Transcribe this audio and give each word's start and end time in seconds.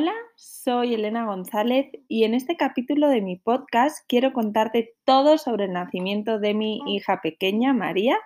Hola, 0.00 0.14
soy 0.36 0.94
Elena 0.94 1.24
González 1.26 1.90
y 2.06 2.22
en 2.22 2.34
este 2.34 2.56
capítulo 2.56 3.08
de 3.08 3.20
mi 3.20 3.34
podcast 3.34 4.06
quiero 4.06 4.32
contarte 4.32 4.94
todo 5.04 5.38
sobre 5.38 5.64
el 5.64 5.72
nacimiento 5.72 6.38
de 6.38 6.54
mi 6.54 6.80
hija 6.86 7.20
pequeña, 7.20 7.72
María, 7.72 8.16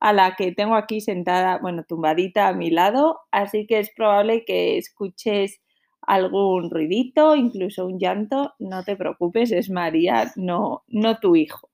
a 0.00 0.12
la 0.12 0.36
que 0.36 0.52
tengo 0.52 0.74
aquí 0.74 1.00
sentada, 1.00 1.56
bueno, 1.62 1.82
tumbadita 1.88 2.48
a 2.48 2.52
mi 2.52 2.68
lado, 2.70 3.20
así 3.30 3.66
que 3.66 3.78
es 3.78 3.90
probable 3.96 4.44
que 4.44 4.76
escuches 4.76 5.62
algún 6.02 6.70
ruidito, 6.70 7.36
incluso 7.36 7.86
un 7.86 7.98
llanto, 7.98 8.52
no 8.58 8.84
te 8.84 8.94
preocupes, 8.94 9.50
es 9.50 9.70
María, 9.70 10.30
no, 10.36 10.84
no 10.88 11.20
tu 11.20 11.36
hijo. 11.36 11.70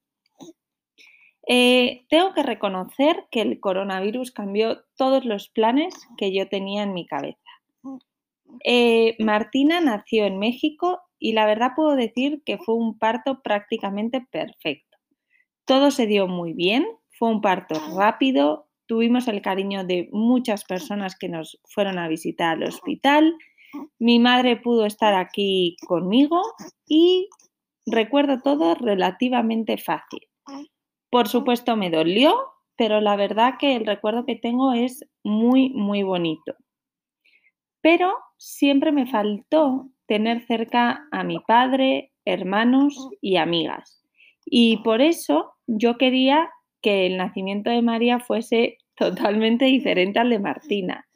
Eh, 1.48 2.06
tengo 2.08 2.34
que 2.34 2.44
reconocer 2.44 3.26
que 3.32 3.40
el 3.40 3.58
coronavirus 3.58 4.30
cambió 4.30 4.84
todos 4.96 5.24
los 5.24 5.48
planes 5.48 5.92
que 6.18 6.32
yo 6.32 6.48
tenía 6.48 6.84
en 6.84 6.94
mi 6.94 7.04
cabeza. 7.04 7.49
Eh, 8.64 9.16
Martina 9.18 9.80
nació 9.80 10.24
en 10.24 10.38
México 10.38 11.00
y 11.18 11.32
la 11.32 11.46
verdad 11.46 11.72
puedo 11.76 11.96
decir 11.96 12.42
que 12.44 12.58
fue 12.58 12.74
un 12.74 12.98
parto 12.98 13.40
prácticamente 13.42 14.26
perfecto. 14.30 14.98
Todo 15.64 15.90
se 15.90 16.06
dio 16.06 16.26
muy 16.26 16.52
bien, 16.52 16.86
fue 17.18 17.28
un 17.28 17.40
parto 17.40 17.80
rápido, 17.96 18.68
tuvimos 18.86 19.28
el 19.28 19.42
cariño 19.42 19.84
de 19.84 20.08
muchas 20.12 20.64
personas 20.64 21.16
que 21.16 21.28
nos 21.28 21.60
fueron 21.64 21.98
a 21.98 22.08
visitar 22.08 22.56
al 22.56 22.64
hospital, 22.64 23.36
mi 23.98 24.18
madre 24.18 24.56
pudo 24.56 24.86
estar 24.86 25.14
aquí 25.14 25.76
conmigo 25.86 26.42
y 26.86 27.28
recuerdo 27.86 28.40
todo 28.42 28.74
relativamente 28.74 29.78
fácil. 29.78 30.26
Por 31.10 31.28
supuesto 31.28 31.76
me 31.76 31.90
dolió, 31.90 32.34
pero 32.76 33.00
la 33.00 33.16
verdad 33.16 33.54
que 33.58 33.76
el 33.76 33.86
recuerdo 33.86 34.24
que 34.24 34.36
tengo 34.36 34.72
es 34.72 35.04
muy, 35.22 35.70
muy 35.70 36.02
bonito. 36.02 36.54
Pero 37.80 38.14
siempre 38.36 38.92
me 38.92 39.06
faltó 39.06 39.88
tener 40.06 40.44
cerca 40.46 41.06
a 41.12 41.24
mi 41.24 41.38
padre, 41.40 42.12
hermanos 42.24 43.08
y 43.20 43.36
amigas. 43.36 44.02
Y 44.44 44.78
por 44.78 45.00
eso 45.00 45.52
yo 45.66 45.96
quería 45.98 46.50
que 46.82 47.06
el 47.06 47.16
nacimiento 47.16 47.70
de 47.70 47.82
María 47.82 48.18
fuese 48.18 48.78
totalmente 48.96 49.66
diferente 49.66 50.18
al 50.18 50.30
de 50.30 50.38
Martina. 50.38 51.06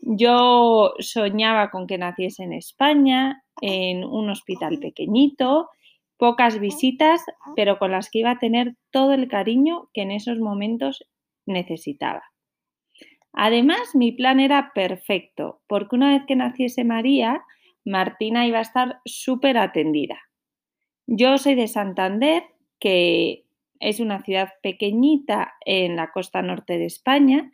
Yo 0.00 0.94
soñaba 0.98 1.70
con 1.70 1.86
que 1.86 1.98
naciese 1.98 2.42
en 2.42 2.52
España, 2.52 3.44
en 3.60 4.04
un 4.04 4.30
hospital 4.30 4.78
pequeñito, 4.80 5.68
pocas 6.16 6.58
visitas, 6.58 7.24
pero 7.54 7.78
con 7.78 7.92
las 7.92 8.10
que 8.10 8.20
iba 8.20 8.32
a 8.32 8.38
tener 8.38 8.74
todo 8.90 9.12
el 9.12 9.28
cariño 9.28 9.90
que 9.92 10.02
en 10.02 10.10
esos 10.10 10.40
momentos 10.40 11.04
necesitaba. 11.46 12.31
Además, 13.32 13.94
mi 13.94 14.12
plan 14.12 14.40
era 14.40 14.72
perfecto, 14.74 15.62
porque 15.66 15.96
una 15.96 16.12
vez 16.12 16.22
que 16.26 16.36
naciese 16.36 16.84
María, 16.84 17.42
Martina 17.84 18.46
iba 18.46 18.58
a 18.58 18.62
estar 18.62 19.00
súper 19.04 19.56
atendida. 19.58 20.20
Yo 21.06 21.38
soy 21.38 21.54
de 21.54 21.68
Santander, 21.68 22.44
que 22.78 23.44
es 23.80 24.00
una 24.00 24.22
ciudad 24.22 24.50
pequeñita 24.62 25.54
en 25.64 25.96
la 25.96 26.12
costa 26.12 26.42
norte 26.42 26.78
de 26.78 26.86
España, 26.86 27.50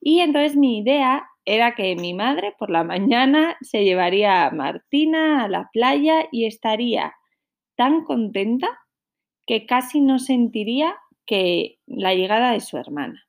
y 0.00 0.20
entonces 0.20 0.56
mi 0.56 0.78
idea 0.78 1.28
era 1.44 1.74
que 1.74 1.96
mi 1.96 2.14
madre 2.14 2.54
por 2.58 2.70
la 2.70 2.84
mañana 2.84 3.56
se 3.60 3.84
llevaría 3.84 4.46
a 4.46 4.50
Martina 4.50 5.44
a 5.44 5.48
la 5.48 5.70
playa 5.72 6.28
y 6.30 6.46
estaría 6.46 7.14
tan 7.76 8.04
contenta 8.04 8.68
que 9.46 9.64
casi 9.66 10.00
no 10.00 10.18
sentiría 10.18 10.94
que 11.26 11.78
la 11.86 12.14
llegada 12.14 12.52
de 12.52 12.60
su 12.60 12.76
hermana. 12.76 13.27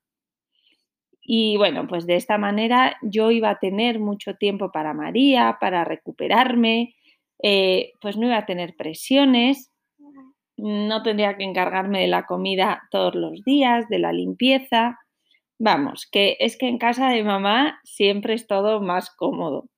Y 1.31 1.58
bueno, 1.58 1.85
pues 1.88 2.08
de 2.08 2.16
esta 2.16 2.39
manera 2.39 2.97
yo 3.03 3.30
iba 3.30 3.52
a 3.52 3.59
tener 3.59 3.99
mucho 3.99 4.33
tiempo 4.33 4.72
para 4.72 4.95
María, 4.95 5.59
para 5.61 5.83
recuperarme, 5.83 6.95
eh, 7.44 7.94
pues 8.01 8.17
no 8.17 8.25
iba 8.25 8.38
a 8.38 8.47
tener 8.47 8.75
presiones, 8.75 9.72
no 10.57 11.03
tendría 11.03 11.38
que 11.38 11.44
encargarme 11.44 12.01
de 12.01 12.07
la 12.07 12.25
comida 12.25 12.81
todos 12.89 13.13
los 13.13 13.44
días, 13.44 13.88
de 13.89 14.00
la 14.00 14.12
limpieza. 14.12 14.97
Vamos, 15.59 16.07
que 16.12 16.35
es 16.39 16.57
que 16.57 16.68
en 16.68 16.79
casa 16.79 17.09
de 17.09 17.23
mamá 17.23 17.79
siempre 17.84 18.34
es 18.34 18.47
todo 18.47 18.81
más 18.81 19.12
cómodo. 19.16 19.69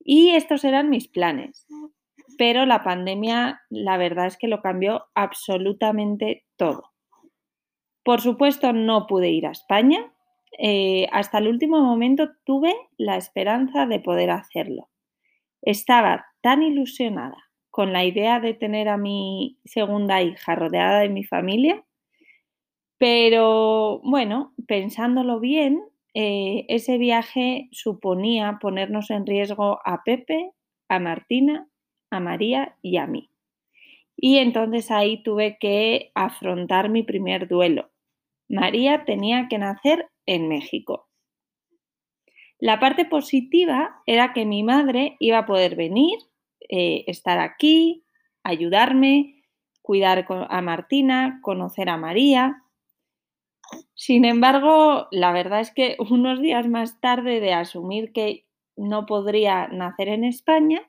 Y 0.00 0.30
estos 0.30 0.64
eran 0.64 0.90
mis 0.90 1.06
planes. 1.06 1.64
Pero 2.38 2.66
la 2.66 2.82
pandemia, 2.82 3.60
la 3.70 3.98
verdad 3.98 4.26
es 4.26 4.36
que 4.36 4.48
lo 4.48 4.60
cambió 4.60 5.04
absolutamente 5.14 6.44
todo. 6.56 6.90
Por 8.02 8.20
supuesto, 8.20 8.72
no 8.72 9.06
pude 9.06 9.30
ir 9.30 9.46
a 9.46 9.52
España, 9.52 10.12
eh, 10.58 11.08
hasta 11.12 11.38
el 11.38 11.48
último 11.48 11.80
momento 11.80 12.30
tuve 12.44 12.74
la 12.96 13.16
esperanza 13.16 13.86
de 13.86 14.00
poder 14.00 14.30
hacerlo. 14.30 14.88
Estaba 15.62 16.26
tan 16.40 16.62
ilusionada 16.62 17.36
con 17.70 17.92
la 17.92 18.04
idea 18.04 18.40
de 18.40 18.54
tener 18.54 18.88
a 18.88 18.96
mi 18.96 19.58
segunda 19.64 20.22
hija 20.22 20.54
rodeada 20.54 21.00
de 21.00 21.08
mi 21.08 21.24
familia, 21.24 21.84
pero 22.98 24.00
bueno, 24.04 24.54
pensándolo 24.68 25.40
bien, 25.40 25.82
eh, 26.14 26.66
ese 26.68 26.98
viaje 26.98 27.68
suponía 27.72 28.58
ponernos 28.60 29.10
en 29.10 29.26
riesgo 29.26 29.80
a 29.84 30.02
Pepe, 30.04 30.52
a 30.88 31.00
Martina, 31.00 31.66
a 32.10 32.20
María 32.20 32.76
y 32.82 32.98
a 32.98 33.06
mí. 33.06 33.30
Y 34.16 34.38
entonces 34.38 34.90
ahí 34.90 35.22
tuve 35.22 35.56
que 35.58 36.12
afrontar 36.14 36.90
mi 36.90 37.02
primer 37.02 37.48
duelo. 37.48 37.90
María 38.48 39.04
tenía 39.04 39.48
que 39.48 39.58
nacer 39.58 40.06
en 40.26 40.48
México. 40.48 41.08
La 42.58 42.78
parte 42.78 43.04
positiva 43.04 44.00
era 44.06 44.32
que 44.32 44.46
mi 44.46 44.62
madre 44.62 45.16
iba 45.18 45.38
a 45.38 45.46
poder 45.46 45.74
venir, 45.74 46.16
eh, 46.68 47.04
estar 47.08 47.40
aquí, 47.40 48.04
ayudarme, 48.44 49.42
cuidar 49.82 50.24
a 50.48 50.62
Martina, 50.62 51.40
conocer 51.42 51.88
a 51.88 51.96
María. 51.96 52.62
Sin 53.94 54.24
embargo, 54.24 55.08
la 55.10 55.32
verdad 55.32 55.60
es 55.60 55.72
que 55.72 55.96
unos 56.10 56.40
días 56.40 56.68
más 56.68 57.00
tarde 57.00 57.40
de 57.40 57.52
asumir 57.52 58.12
que 58.12 58.46
no 58.76 59.06
podría 59.06 59.66
nacer 59.66 60.08
en 60.08 60.22
España, 60.22 60.88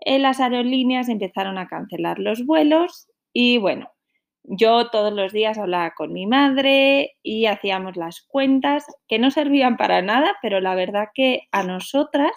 eh, 0.00 0.18
las 0.18 0.40
aerolíneas 0.40 1.08
empezaron 1.08 1.58
a 1.58 1.68
cancelar 1.68 2.18
los 2.18 2.44
vuelos 2.44 3.08
y 3.32 3.58
bueno, 3.58 3.93
yo 4.44 4.90
todos 4.90 5.12
los 5.12 5.32
días 5.32 5.58
hablaba 5.58 5.94
con 5.94 6.12
mi 6.12 6.26
madre 6.26 7.16
y 7.22 7.46
hacíamos 7.46 7.96
las 7.96 8.22
cuentas 8.22 8.84
que 9.08 9.18
no 9.18 9.30
servían 9.30 9.76
para 9.76 10.02
nada, 10.02 10.36
pero 10.42 10.60
la 10.60 10.74
verdad 10.74 11.08
que 11.14 11.48
a 11.50 11.62
nosotras 11.62 12.32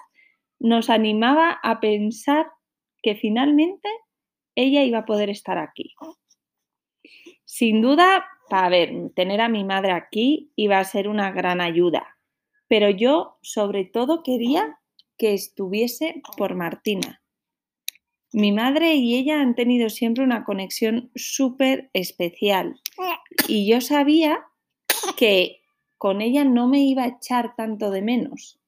nos 0.59 0.89
animaba 0.89 1.59
a 1.61 1.79
pensar 1.79 2.47
que 3.03 3.15
finalmente 3.15 3.89
ella 4.55 4.83
iba 4.83 4.99
a 4.99 5.05
poder 5.05 5.29
estar 5.29 5.57
aquí. 5.57 5.93
Sin 7.43 7.81
duda, 7.81 8.25
para 8.49 8.69
ver, 8.69 9.11
tener 9.13 9.41
a 9.41 9.49
mi 9.49 9.63
madre 9.63 9.91
aquí 9.91 10.51
iba 10.55 10.79
a 10.79 10.83
ser 10.83 11.07
una 11.07 11.31
gran 11.31 11.61
ayuda, 11.61 12.17
pero 12.67 12.89
yo 12.89 13.37
sobre 13.41 13.85
todo 13.85 14.23
quería 14.23 14.79
que 15.17 15.33
estuviese 15.33 16.21
por 16.37 16.55
Martina, 16.55 17.21
mi 18.33 18.51
madre 18.51 18.95
y 18.95 19.15
ella 19.15 19.41
han 19.41 19.55
tenido 19.55 19.89
siempre 19.89 20.23
una 20.23 20.43
conexión 20.43 21.11
súper 21.15 21.89
especial 21.93 22.81
y 23.47 23.69
yo 23.69 23.81
sabía 23.81 24.45
que 25.15 25.61
con 25.97 26.21
ella 26.21 26.43
no 26.43 26.67
me 26.67 26.79
iba 26.83 27.03
a 27.03 27.07
echar 27.07 27.55
tanto 27.55 27.89
de 27.91 28.01
menos. 28.01 28.59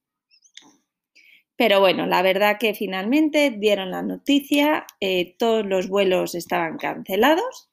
Pero 1.56 1.78
bueno, 1.80 2.06
la 2.06 2.22
verdad 2.22 2.56
que 2.58 2.72
finalmente 2.72 3.50
dieron 3.50 3.90
la 3.90 4.02
noticia, 4.02 4.86
eh, 5.00 5.36
todos 5.38 5.66
los 5.66 5.88
vuelos 5.88 6.34
estaban 6.34 6.78
cancelados 6.78 7.68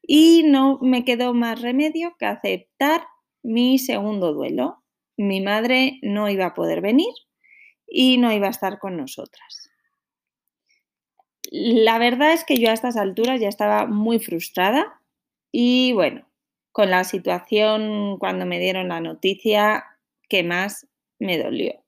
y 0.00 0.42
no 0.44 0.78
me 0.80 1.04
quedó 1.04 1.34
más 1.34 1.60
remedio 1.60 2.16
que 2.18 2.24
aceptar 2.24 3.06
mi 3.42 3.78
segundo 3.78 4.32
duelo. 4.32 4.82
Mi 5.18 5.42
madre 5.42 5.98
no 6.02 6.30
iba 6.30 6.46
a 6.46 6.54
poder 6.54 6.80
venir 6.80 7.12
y 7.86 8.16
no 8.16 8.32
iba 8.32 8.46
a 8.46 8.50
estar 8.50 8.78
con 8.78 8.96
nosotras. 8.96 9.70
La 11.50 11.98
verdad 11.98 12.32
es 12.32 12.44
que 12.44 12.56
yo 12.56 12.70
a 12.70 12.74
estas 12.74 12.96
alturas 12.96 13.40
ya 13.40 13.48
estaba 13.48 13.86
muy 13.86 14.18
frustrada 14.18 15.00
y 15.52 15.92
bueno, 15.92 16.26
con 16.72 16.90
la 16.90 17.04
situación 17.04 18.18
cuando 18.18 18.46
me 18.46 18.58
dieron 18.58 18.88
la 18.88 19.00
noticia 19.00 19.84
que 20.28 20.42
más 20.42 20.86
me 21.18 21.38
dolió. 21.38 21.82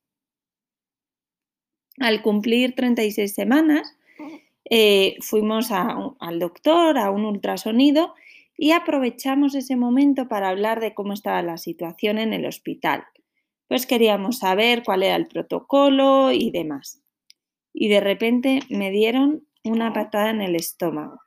Al 2.00 2.22
cumplir 2.22 2.74
36 2.74 3.34
semanas, 3.34 3.96
eh, 4.70 5.16
fuimos 5.20 5.70
al 5.70 6.38
doctor, 6.38 6.98
a 6.98 7.10
un 7.10 7.24
ultrasonido 7.24 8.14
y 8.56 8.72
aprovechamos 8.72 9.54
ese 9.54 9.76
momento 9.76 10.28
para 10.28 10.48
hablar 10.48 10.80
de 10.80 10.94
cómo 10.94 11.12
estaba 11.12 11.42
la 11.42 11.58
situación 11.58 12.18
en 12.18 12.32
el 12.32 12.46
hospital. 12.46 13.04
Pues 13.66 13.86
queríamos 13.86 14.38
saber 14.38 14.82
cuál 14.84 15.02
era 15.02 15.16
el 15.16 15.26
protocolo 15.26 16.32
y 16.32 16.50
demás. 16.50 17.02
Y 17.72 17.88
de 17.88 18.00
repente 18.00 18.60
me 18.68 18.90
dieron 18.90 19.47
una 19.64 19.92
patada 19.92 20.30
en 20.30 20.40
el 20.40 20.54
estómago. 20.54 21.20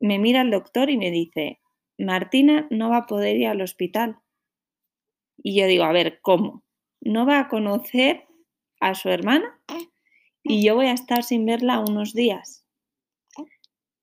Me 0.00 0.18
mira 0.18 0.40
el 0.42 0.50
doctor 0.50 0.90
y 0.90 0.96
me 0.96 1.10
dice, 1.10 1.60
Martina 1.98 2.66
no 2.70 2.90
va 2.90 2.98
a 2.98 3.06
poder 3.06 3.36
ir 3.36 3.46
al 3.46 3.60
hospital. 3.60 4.18
Y 5.36 5.60
yo 5.60 5.66
digo, 5.66 5.84
a 5.84 5.92
ver, 5.92 6.20
¿cómo? 6.20 6.64
¿No 7.00 7.26
va 7.26 7.40
a 7.40 7.48
conocer 7.48 8.26
a 8.80 8.94
su 8.94 9.08
hermana? 9.08 9.60
y 10.42 10.64
yo 10.64 10.74
voy 10.74 10.86
a 10.86 10.92
estar 10.92 11.22
sin 11.22 11.46
verla 11.46 11.80
unos 11.80 12.12
días. 12.14 12.66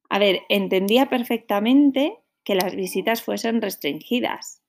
A 0.09 0.19
ver, 0.19 0.41
entendía 0.49 1.07
perfectamente 1.07 2.17
que 2.43 2.55
las 2.55 2.75
visitas 2.75 3.21
fuesen 3.21 3.61
restringidas, 3.61 4.63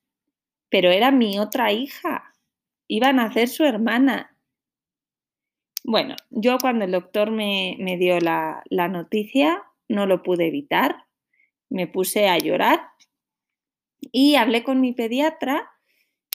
pero 0.69 0.91
era 0.91 1.11
mi 1.11 1.39
otra 1.39 1.71
hija. 1.71 2.33
Iba 2.87 3.09
a 3.09 3.13
nacer 3.13 3.47
su 3.47 3.63
hermana. 3.63 4.37
Bueno, 5.83 6.15
yo 6.29 6.57
cuando 6.59 6.85
el 6.85 6.91
doctor 6.91 7.31
me, 7.31 7.75
dio 7.99 8.19
la, 8.19 8.63
la 8.69 8.87
noticia 8.87 9.63
no 9.87 10.05
lo 10.05 10.23
pude 10.23 10.47
evitar. 10.47 11.05
Me 11.69 11.87
puse 11.87 12.27
a 12.27 12.37
llorar 12.37 12.81
y 14.11 14.35
hablé 14.35 14.63
con 14.63 14.81
mi 14.81 14.93
pediatra. 14.93 15.69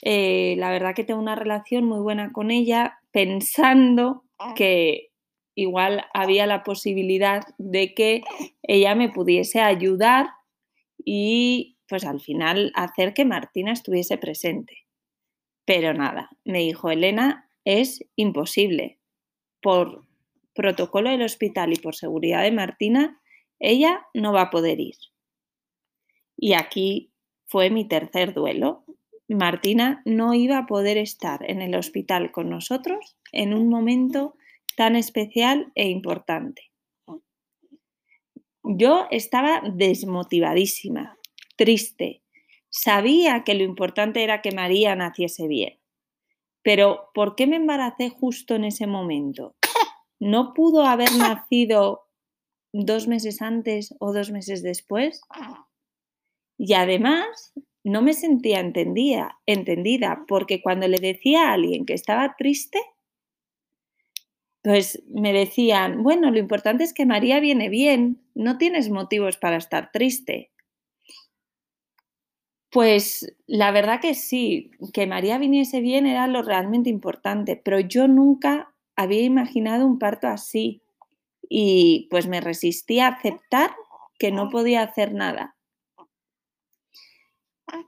Eh, 0.03 0.55
la 0.57 0.69
verdad 0.69 0.95
que 0.95 1.03
tengo 1.03 1.19
una 1.19 1.35
relación 1.35 1.85
muy 1.85 1.99
buena 1.99 2.31
con 2.31 2.51
ella, 2.51 2.99
pensando 3.11 4.23
que 4.55 5.11
igual 5.55 6.05
había 6.13 6.45
la 6.45 6.63
posibilidad 6.63 7.43
de 7.57 7.93
que 7.93 8.21
ella 8.61 8.93
me 8.93 9.09
pudiese 9.09 9.59
ayudar 9.59 10.29
y 11.03 11.77
pues 11.87 12.05
al 12.05 12.19
final 12.19 12.71
hacer 12.75 13.13
que 13.13 13.25
Martina 13.25 13.71
estuviese 13.71 14.17
presente. 14.17 14.85
Pero 15.65 15.93
nada, 15.93 16.29
me 16.45 16.59
dijo 16.59 16.91
Elena, 16.91 17.49
es 17.65 18.05
imposible. 18.15 18.99
Por 19.61 20.05
protocolo 20.53 21.09
del 21.09 21.21
hospital 21.21 21.73
y 21.73 21.77
por 21.77 21.95
seguridad 21.95 22.43
de 22.43 22.51
Martina, 22.51 23.21
ella 23.59 24.05
no 24.13 24.33
va 24.33 24.43
a 24.43 24.49
poder 24.49 24.79
ir. 24.79 24.95
Y 26.35 26.53
aquí 26.53 27.11
fue 27.45 27.69
mi 27.69 27.87
tercer 27.87 28.33
duelo. 28.33 28.85
Martina 29.27 30.01
no 30.05 30.33
iba 30.33 30.57
a 30.57 30.65
poder 30.67 30.97
estar 30.97 31.49
en 31.49 31.61
el 31.61 31.75
hospital 31.75 32.31
con 32.31 32.49
nosotros 32.49 33.17
en 33.31 33.53
un 33.53 33.69
momento 33.69 34.35
tan 34.75 34.95
especial 34.95 35.71
e 35.75 35.89
importante. 35.89 36.71
Yo 38.63 39.07
estaba 39.11 39.61
desmotivadísima, 39.73 41.17
triste. 41.55 42.21
Sabía 42.69 43.43
que 43.43 43.55
lo 43.55 43.63
importante 43.63 44.23
era 44.23 44.41
que 44.41 44.51
María 44.51 44.95
naciese 44.95 45.47
bien. 45.47 45.76
Pero 46.67 47.11
¿por 47.13 47.37
qué 47.37 47.47
me 47.47 47.55
embaracé 47.55 48.09
justo 48.09 48.53
en 48.53 48.65
ese 48.65 48.87
momento? 48.87 49.55
¿No 50.19 50.53
pudo 50.53 50.83
haber 50.83 51.15
nacido 51.15 52.09
dos 52.73 53.07
meses 53.07 53.41
antes 53.41 53.95
o 54.01 54.11
dos 54.11 54.31
meses 54.31 54.63
después? 54.63 55.21
Y 56.57 56.73
además, 56.73 57.53
no 57.85 58.01
me 58.01 58.11
sentía 58.11 58.59
entendida, 58.59 59.39
entendida, 59.45 60.25
porque 60.27 60.61
cuando 60.61 60.89
le 60.89 60.97
decía 60.97 61.51
a 61.51 61.53
alguien 61.53 61.85
que 61.85 61.93
estaba 61.93 62.35
triste, 62.37 62.81
pues 64.61 65.01
me 65.07 65.31
decían, 65.31 66.03
bueno, 66.03 66.31
lo 66.31 66.37
importante 66.37 66.83
es 66.83 66.93
que 66.93 67.05
María 67.05 67.39
viene 67.39 67.69
bien, 67.69 68.27
no 68.35 68.57
tienes 68.57 68.89
motivos 68.89 69.37
para 69.37 69.55
estar 69.55 69.93
triste. 69.93 70.51
Pues 72.77 73.35
la 73.47 73.71
verdad 73.71 73.99
que 73.99 74.13
sí, 74.13 74.69
que 74.93 75.07
María 75.07 75.39
viniese 75.39 75.81
bien 75.81 76.05
era 76.05 76.27
lo 76.27 76.43
realmente 76.43 76.91
importante, 76.91 77.55
pero 77.55 77.79
yo 77.79 78.07
nunca 78.07 78.71
había 78.95 79.23
imaginado 79.23 79.87
un 79.87 79.97
parto 79.97 80.27
así 80.27 80.83
y 81.49 82.07
pues 82.11 82.27
me 82.27 82.39
resistí 82.39 82.99
a 82.99 83.07
aceptar 83.07 83.71
que 84.19 84.31
no 84.31 84.51
podía 84.51 84.83
hacer 84.83 85.15
nada. 85.15 85.55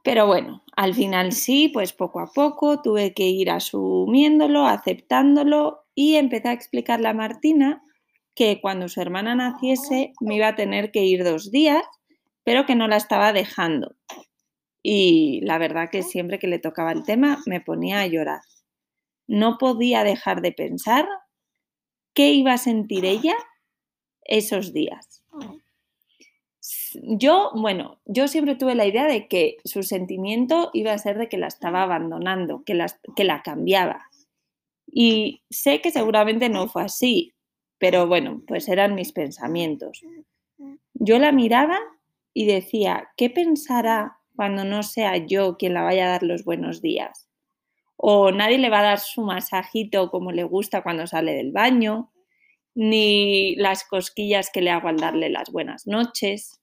Pero 0.04 0.26
bueno, 0.26 0.64
al 0.76 0.96
final 0.96 1.34
sí, 1.34 1.68
pues 1.72 1.94
poco 1.94 2.20
a 2.20 2.32
poco 2.34 2.82
tuve 2.82 3.14
que 3.14 3.28
ir 3.28 3.52
asumiéndolo, 3.52 4.66
aceptándolo 4.66 5.84
y 5.94 6.16
empecé 6.16 6.48
a 6.48 6.54
explicarle 6.54 7.10
a 7.10 7.14
Martina 7.14 7.84
que 8.34 8.60
cuando 8.60 8.90
su 8.90 9.02
hermana 9.02 9.36
naciese 9.36 10.14
me 10.20 10.38
iba 10.38 10.48
a 10.48 10.56
tener 10.56 10.92
que 10.92 11.04
ir 11.04 11.24
dos 11.24 11.52
días, 11.52 11.84
pero 12.44 12.66
que 12.66 12.74
no 12.74 12.88
la 12.88 12.98
estaba 12.98 13.34
dejando. 13.34 13.94
Y 14.82 15.42
la 15.42 15.58
verdad 15.58 15.90
que 15.90 16.04
siempre 16.04 16.40
que 16.40 16.48
le 16.48 16.60
tocaba 16.60 16.92
el 16.92 17.04
tema 17.04 17.40
me 17.46 17.62
ponía 17.62 18.02
a 18.02 18.08
llorar. 18.08 18.42
No 19.28 19.58
podía 19.58 20.04
dejar 20.04 20.42
de 20.42 20.52
pensar 20.52 21.08
qué 22.14 22.32
iba 22.32 22.54
a 22.54 22.58
sentir 22.58 23.06
ella 23.06 23.36
esos 24.24 24.74
días. 24.74 25.24
Yo, 26.94 27.52
bueno, 27.56 28.00
yo 28.06 28.28
siempre 28.28 28.56
tuve 28.56 28.76
la 28.76 28.86
idea 28.86 29.06
de 29.06 29.28
que 29.28 29.58
su 29.64 29.84
sentimiento 29.84 30.70
iba 30.74 30.94
a 30.94 30.98
ser 30.98 31.18
de 31.18 31.30
que 31.30 31.38
la 31.38 31.48
estaba 31.48 31.84
abandonando, 31.84 32.64
que 32.64 32.74
la, 32.74 32.88
que 33.16 33.24
la 33.24 33.42
cambiaba. 33.42 34.10
Y 34.86 35.44
sé 35.50 35.82
que 35.82 35.92
seguramente 35.92 36.50
no 36.50 36.68
fue 36.68 36.84
así, 36.84 37.34
pero 37.78 38.08
bueno, 38.08 38.44
pues 38.48 38.68
eran 38.68 38.96
mis 38.96 39.12
pensamientos. 39.12 40.02
Yo 40.94 41.20
la 41.20 41.32
miraba 41.32 41.80
y 42.34 42.46
decía, 42.46 43.10
¿qué 43.16 43.30
pensará 43.30 44.19
cuando 44.40 44.64
no 44.64 44.84
sea 44.84 45.18
yo 45.18 45.58
quien 45.58 45.74
la 45.74 45.82
vaya 45.82 46.06
a 46.06 46.12
dar 46.12 46.24
los 46.24 46.46
buenos 46.46 46.82
días? 46.82 47.28
O 47.98 48.32
nadie 48.32 48.58
le 48.58 48.70
va 48.70 48.80
a 48.80 48.84
dar 48.84 49.00
su 49.02 49.22
masajito 49.22 50.10
como 50.10 50.32
le 50.32 50.46
gusta 50.46 50.82
cuando 50.82 51.08
sale 51.08 51.34
del 51.34 51.52
baño, 51.52 52.14
ni 52.74 53.58
las 53.58 53.84
cosquillas 53.84 54.50
que 54.50 54.62
le 54.62 54.72
hago 54.72 54.88
al 54.88 54.96
darle 54.96 55.30
las 55.30 55.52
buenas 55.52 55.88
noches 55.88 56.62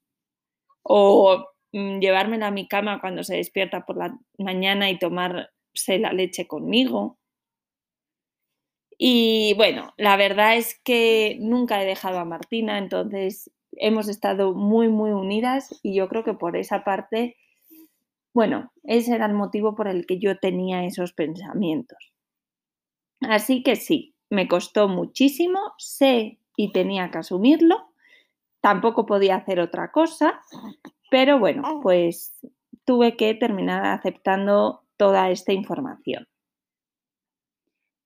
o 0.83 1.45
mm, 1.73 1.99
llevármela 1.99 2.47
a 2.47 2.51
mi 2.51 2.67
cama 2.67 2.99
cuando 2.99 3.23
se 3.23 3.37
despierta 3.37 3.85
por 3.85 3.99
la 3.99 4.19
mañana 4.39 4.89
y 4.91 4.99
tomarse 4.99 5.99
la 5.99 6.15
leche 6.15 6.47
conmigo. 6.47 7.19
Y 8.97 9.53
bueno, 9.59 9.93
la 9.99 10.17
verdad 10.17 10.57
es 10.57 10.81
que 10.83 11.37
nunca 11.41 11.83
he 11.83 11.85
dejado 11.85 12.21
a 12.21 12.25
Martina, 12.25 12.79
entonces 12.79 13.51
hemos 13.73 14.09
estado 14.09 14.55
muy, 14.55 14.89
muy 14.89 15.11
unidas 15.11 15.79
y 15.83 15.95
yo 15.95 16.09
creo 16.09 16.25
que 16.25 16.33
por 16.33 16.57
esa 16.57 16.85
parte, 16.85 17.37
bueno, 18.37 18.71
ese 18.85 19.15
era 19.15 19.25
el 19.25 19.33
motivo 19.33 19.75
por 19.75 19.89
el 19.89 20.07
que 20.07 20.19
yo 20.19 20.39
tenía 20.39 20.85
esos 20.85 21.15
pensamientos. 21.15 22.13
Así 23.23 23.63
que 23.63 23.77
sí, 23.77 24.15
me 24.29 24.47
costó 24.47 24.89
muchísimo, 24.89 25.73
sé 25.79 26.39
y 26.57 26.71
tenía 26.73 27.11
que 27.11 27.19
asumirlo, 27.19 27.95
Tampoco 28.67 29.07
podía 29.07 29.37
hacer 29.37 29.61
otra 29.61 29.93
cosa, 29.93 30.41
pero 31.09 31.39
bueno, 31.39 31.79
pues 31.85 32.37
tuve 32.85 33.17
que 33.17 33.33
terminar 33.35 33.87
aceptando 33.87 34.83
toda 34.97 35.31
esta 35.31 35.53
información. 35.53 36.27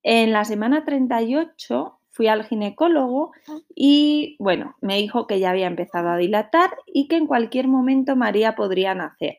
En 0.03 0.33
la 0.33 0.45
semana 0.45 0.85
38 0.85 1.99
fui 2.11 2.29
al 2.29 2.45
ginecólogo 2.45 3.33
y 3.75 4.37
bueno, 4.39 4.75
me 4.83 4.97
dijo 4.99 5.27
que 5.27 5.41
ya 5.41 5.49
había 5.49 5.67
empezado 5.67 6.11
a 6.11 6.19
dilatar 6.19 6.71
y 6.87 7.09
que 7.09 7.17
en 7.17 7.27
cualquier 7.27 7.67
momento 7.67 8.15
María 8.15 8.55
podría 8.55 8.95
nacer. 8.95 9.39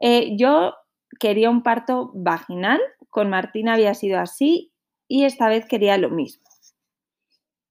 Eh, 0.00 0.36
yo 0.36 0.74
quería 1.18 1.50
un 1.50 1.62
parto 1.62 2.10
vaginal, 2.14 2.80
con 3.10 3.30
Martina 3.30 3.74
había 3.74 3.94
sido 3.94 4.18
así 4.18 4.72
y 5.08 5.24
esta 5.24 5.48
vez 5.48 5.66
quería 5.66 5.98
lo 5.98 6.10
mismo. 6.10 6.44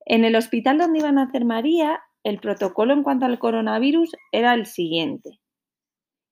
En 0.05 0.25
el 0.25 0.36
hospital 0.36 0.77
donde 0.77 1.00
iba 1.00 1.09
a 1.09 1.13
nacer 1.13 1.45
María, 1.45 2.01
el 2.24 2.39
protocolo 2.39 2.93
en 2.93 3.03
cuanto 3.03 3.25
al 3.25 3.39
coronavirus 3.39 4.15
era 4.31 4.53
el 4.53 4.65
siguiente. 4.65 5.39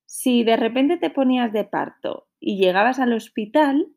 Si 0.06 0.44
de 0.44 0.58
repente 0.58 0.98
te 0.98 1.10
ponías 1.10 1.52
de 1.54 1.64
parto 1.64 2.28
y 2.40 2.58
llegabas 2.58 3.00
al 3.00 3.14
hospital, 3.14 3.88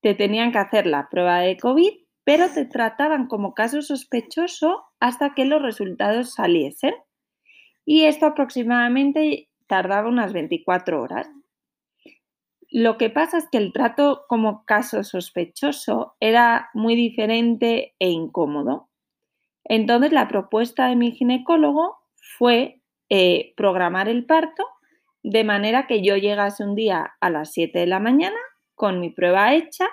te 0.00 0.14
tenían 0.14 0.52
que 0.52 0.58
hacer 0.58 0.86
la 0.86 1.08
prueba 1.08 1.40
de 1.40 1.56
COVID, 1.56 1.92
pero 2.24 2.48
te 2.52 2.64
trataban 2.64 3.26
como 3.26 3.54
caso 3.54 3.82
sospechoso 3.82 4.84
hasta 5.00 5.34
que 5.34 5.44
los 5.44 5.62
resultados 5.62 6.34
saliesen. 6.34 6.94
Y 7.84 8.04
esto 8.04 8.26
aproximadamente 8.26 9.48
tardaba 9.66 10.08
unas 10.08 10.32
24 10.32 11.00
horas. 11.00 11.30
Lo 12.74 12.96
que 12.96 13.10
pasa 13.10 13.36
es 13.36 13.46
que 13.52 13.58
el 13.58 13.70
trato 13.70 14.24
como 14.28 14.64
caso 14.64 15.04
sospechoso 15.04 16.16
era 16.20 16.70
muy 16.72 16.96
diferente 16.96 17.94
e 17.98 18.08
incómodo. 18.08 18.88
Entonces 19.62 20.10
la 20.10 20.26
propuesta 20.26 20.88
de 20.88 20.96
mi 20.96 21.12
ginecólogo 21.12 21.98
fue 22.38 22.80
eh, 23.10 23.52
programar 23.58 24.08
el 24.08 24.24
parto 24.24 24.66
de 25.22 25.44
manera 25.44 25.86
que 25.86 26.02
yo 26.02 26.16
llegase 26.16 26.64
un 26.64 26.74
día 26.74 27.12
a 27.20 27.28
las 27.28 27.52
7 27.52 27.78
de 27.78 27.86
la 27.86 28.00
mañana 28.00 28.38
con 28.74 29.00
mi 29.00 29.10
prueba 29.10 29.52
hecha 29.52 29.90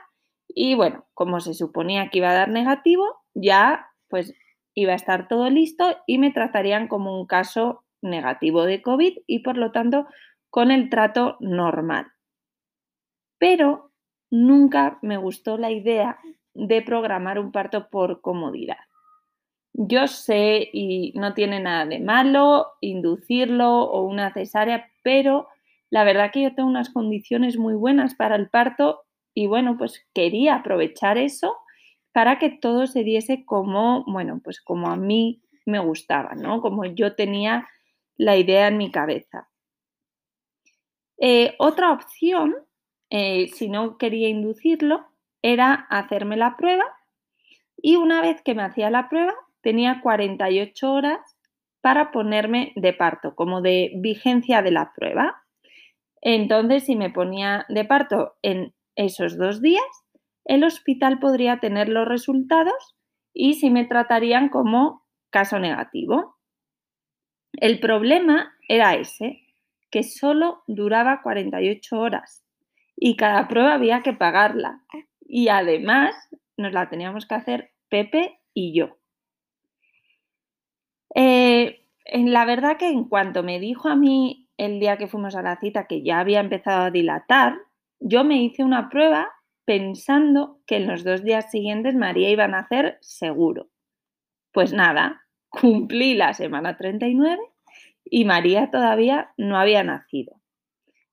y 0.48 0.74
bueno, 0.74 1.06
como 1.14 1.42
se 1.42 1.56
suponía 1.56 2.10
que 2.10 2.20
iba 2.20 2.30
a 2.30 2.34
dar 2.34 2.48
negativo, 2.48 3.04
ya 3.34 3.90
pues 4.08 4.34
iba 4.74 4.94
a 4.94 4.96
estar 4.96 5.28
todo 5.28 5.50
listo 5.50 5.98
y 6.08 6.18
me 6.18 6.32
tratarían 6.32 6.88
como 6.88 7.20
un 7.20 7.28
caso 7.28 7.84
negativo 8.02 8.64
de 8.64 8.82
COVID 8.82 9.18
y 9.28 9.40
por 9.40 9.58
lo 9.58 9.74
tanto 9.74 10.08
con 10.50 10.72
el 10.72 10.90
trato 10.90 11.36
normal. 11.42 12.14
Pero 13.40 13.92
nunca 14.30 15.00
me 15.02 15.18
gustó 15.18 15.58
la 15.58 15.72
idea 15.72 16.20
de 16.54 16.82
programar 16.82 17.40
un 17.40 17.52
parto 17.52 17.90
por 17.90 18.22
comodidad. 18.22 18.78
Yo 19.74 20.08
sé 20.08 20.70
y 20.74 21.14
no 21.16 21.34
tiene 21.34 21.60
nada 21.60 21.86
de 21.86 22.00
malo 22.00 22.68
inducirlo 22.82 23.84
o 23.84 24.04
una 24.04 24.34
cesárea, 24.34 24.92
pero 25.04 25.48
la 25.90 26.04
verdad 26.04 26.32
que 26.32 26.44
yo 26.44 26.54
tengo 26.54 26.70
unas 26.70 26.90
condiciones 26.90 27.58
muy 27.58 27.74
buenas 27.76 28.14
para 28.16 28.36
el 28.36 28.50
parto 28.50 29.04
y 29.34 29.48
bueno, 29.48 29.78
pues 29.78 30.06
quería 30.14 30.56
aprovechar 30.56 31.18
eso 31.18 31.56
para 32.12 32.40
que 32.40 32.50
todo 32.50 32.88
se 32.88 33.04
diese 33.04 33.46
como, 33.46 34.04
bueno, 34.06 34.42
pues 34.44 34.60
como 34.60 34.90
a 34.90 34.98
mí 34.98 35.42
me 35.66 35.80
gustaba, 35.80 36.36
¿no? 36.36 36.62
Como 36.62 36.86
yo 36.86 37.16
tenía 37.16 37.68
la 38.18 38.36
idea 38.36 38.68
en 38.68 38.78
mi 38.78 38.92
cabeza. 38.92 39.48
Eh, 41.18 41.56
otra 41.60 41.92
opción, 41.92 42.56
eh, 43.10 43.48
si 43.54 43.70
no 43.70 43.98
quería 43.98 44.30
inducirlo, 44.30 45.08
era 45.42 45.74
hacerme 45.90 46.38
la 46.38 46.58
prueba 46.58 46.86
y 47.78 47.96
una 47.96 48.22
vez 48.22 48.42
que 48.42 48.56
me 48.56 48.64
hacía 48.64 48.90
la 48.90 49.10
prueba 49.10 49.34
tenía 49.62 50.02
48 50.02 50.92
horas 50.92 51.38
para 51.82 52.12
ponerme 52.12 52.74
de 52.76 52.94
parto, 52.94 53.36
como 53.36 53.62
de 53.62 53.92
vigencia 53.96 54.62
de 54.62 54.72
la 54.72 54.92
prueba. 54.94 55.44
Entonces, 56.22 56.86
si 56.86 56.96
me 56.96 57.10
ponía 57.10 57.66
de 57.70 57.86
parto 57.86 58.36
en 58.42 58.74
esos 58.96 59.38
dos 59.38 59.62
días, 59.62 59.84
el 60.44 60.64
hospital 60.64 61.20
podría 61.20 61.60
tener 61.60 61.88
los 61.88 62.08
resultados 62.08 62.96
y 63.34 63.54
si 63.54 63.70
me 63.70 63.86
tratarían 63.86 64.50
como 64.50 65.06
caso 65.30 65.60
negativo. 65.60 66.36
El 67.54 67.80
problema 67.80 68.54
era 68.68 68.96
ese, 68.96 69.42
que 69.90 70.04
solo 70.04 70.64
duraba 70.68 71.22
48 71.22 71.98
horas 71.98 72.44
y 73.02 73.16
cada 73.16 73.48
prueba 73.48 73.74
había 73.74 74.02
que 74.02 74.14
pagarla. 74.14 74.84
Y 75.22 75.48
además 75.48 76.16
nos 76.58 76.74
la 76.74 76.90
teníamos 76.90 77.26
que 77.26 77.36
hacer 77.36 77.72
Pepe 77.88 78.40
y 78.54 78.78
yo. 78.78 78.98
Eh, 81.16 81.86
la 82.14 82.46
verdad 82.46 82.78
que 82.78 82.88
en 82.88 83.06
cuanto 83.06 83.42
me 83.42 83.60
dijo 83.60 83.88
a 83.88 83.96
mí 83.96 84.48
el 84.58 84.80
día 84.80 84.98
que 84.98 85.08
fuimos 85.08 85.36
a 85.36 85.42
la 85.42 85.58
cita 85.60 85.88
que 85.88 86.04
ya 86.04 86.20
había 86.20 86.42
empezado 86.42 86.84
a 86.84 86.92
dilatar, 86.92 87.58
yo 88.02 88.24
me 88.26 88.44
hice 88.44 88.64
una 88.64 88.90
prueba 88.90 89.30
pensando 89.66 90.60
que 90.68 90.76
en 90.76 90.88
los 90.88 91.04
dos 91.04 91.24
días 91.24 91.50
siguientes 91.52 91.96
María 91.96 92.30
iba 92.30 92.44
a 92.44 92.50
nacer 92.50 92.98
seguro. 93.02 93.70
Pues 94.52 94.74
nada, 94.74 95.22
cumplí 95.50 96.16
la 96.16 96.34
semana 96.34 96.76
39 96.76 97.42
y 98.04 98.26
María 98.26 98.70
todavía 98.72 99.32
no 99.38 99.58
había 99.58 99.84
nacido. 99.84 100.39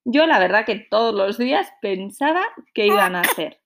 Yo 0.09 0.25
la 0.27 0.39
verdad 0.39 0.65
que 0.65 0.77
todos 0.77 1.13
los 1.13 1.37
días 1.37 1.73
pensaba 1.83 2.45
que 2.75 2.87
iba 2.87 3.05
a 3.05 3.11
nacer. 3.11 3.61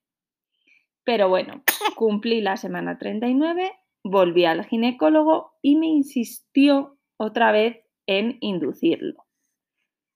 Pero 1.04 1.28
bueno, 1.28 1.62
cumplí 1.97 2.40
la 2.40 2.56
semana 2.56 2.97
39, 2.97 3.73
volví 4.02 4.47
al 4.47 4.64
ginecólogo 4.64 5.52
y 5.61 5.76
me 5.76 5.88
insistió 5.88 6.97
otra 7.18 7.52
vez 7.52 7.85
en 8.06 8.38
inducirlo. 8.40 9.26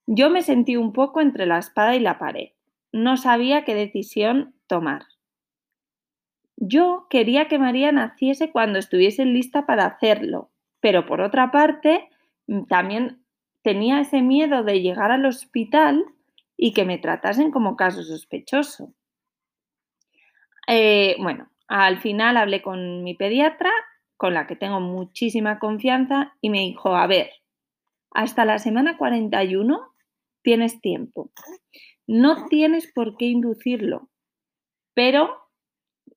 Yo 0.07 0.31
me 0.31 0.41
sentí 0.41 0.77
un 0.77 0.95
poco 0.95 1.21
entre 1.21 1.45
la 1.45 1.59
espada 1.59 1.95
y 1.95 2.01
la 2.01 2.19
pared. 2.19 2.53
No 2.91 3.19
sabía 3.19 3.67
qué 3.67 3.75
decisión 3.75 4.55
tomar. 4.67 5.03
Yo 6.57 7.07
quería 7.11 7.49
que 7.49 7.59
María 7.59 7.93
naciese 7.93 8.51
cuando 8.51 8.79
estuviese 8.79 9.27
lista 9.27 9.67
para 9.67 9.85
hacerlo, 9.85 10.51
pero 10.81 11.05
por 11.05 11.21
otra 11.21 11.51
parte, 11.51 12.09
también 12.71 13.23
tenía 13.61 14.01
ese 14.01 14.23
miedo 14.23 14.63
de 14.63 14.81
llegar 14.81 15.11
al 15.11 15.27
hospital 15.27 16.07
y 16.57 16.73
que 16.73 16.85
me 16.85 16.99
tratasen 16.99 17.51
como 17.51 17.77
caso 17.77 18.03
sospechoso. 18.03 18.95
Eh, 20.67 21.17
bueno, 21.21 21.51
al 21.69 21.99
final 21.99 22.37
hablé 22.37 22.63
con 22.63 23.03
mi 23.03 23.15
pediatra, 23.15 23.71
con 24.17 24.35
la 24.35 24.47
que 24.47 24.57
tengo 24.57 24.81
muchísima 24.81 25.59
confianza, 25.59 26.35
y 26.41 26.51
me 26.51 26.61
dijo, 26.61 26.95
a 26.95 27.07
ver, 27.07 27.31
hasta 28.11 28.45
la 28.45 28.59
semana 28.59 28.97
41 28.97 29.93
tienes 30.43 30.81
tiempo. 30.81 31.31
No 32.07 32.47
tienes 32.47 32.91
por 32.93 33.17
qué 33.17 33.27
inducirlo, 33.27 34.11
pero 34.95 35.37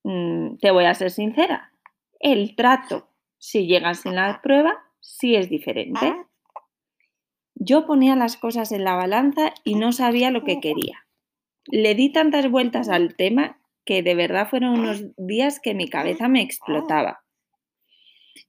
mm, 0.04 0.58
te 0.58 0.72
voy 0.72 0.86
a 0.86 0.94
ser 0.94 1.12
sincera, 1.12 1.72
el 2.20 2.56
trato, 2.56 3.10
si 3.38 3.68
llegas 3.68 4.06
en 4.06 4.16
la 4.16 4.42
prueba, 4.42 4.78
sí 5.00 5.36
es 5.36 5.50
diferente. 5.50 6.14
Yo 7.68 7.86
ponía 7.86 8.16
las 8.16 8.38
cosas 8.38 8.72
en 8.72 8.86
la 8.86 8.96
balanza 8.96 9.54
y 9.66 9.76
no 9.76 9.92
sabía 9.92 10.32
lo 10.32 10.46
que 10.46 10.62
quería. 10.62 11.06
Le 11.66 11.96
di 11.96 12.10
tantas 12.14 12.50
vueltas 12.50 12.88
al 12.88 13.16
tema 13.18 13.60
que 13.86 14.02
de 14.04 14.16
verdad 14.16 14.48
fueron 14.50 14.80
unos 14.80 15.04
días 15.18 15.60
que 15.60 15.74
mi 15.74 15.90
cabeza 15.90 16.30
me 16.30 16.42
explotaba. 16.42 17.20